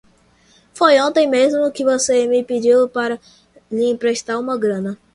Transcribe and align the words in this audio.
Foi 0.73 0.95
ontem 1.07 1.27
mesmo 1.29 1.69
que 1.71 1.85
você 1.85 2.25
me 2.25 2.43
pediu 2.43 2.89
para 2.89 3.19
lhe 3.71 3.85
emprestar 3.85 4.39
uma 4.39 4.57
grana. 4.57 4.97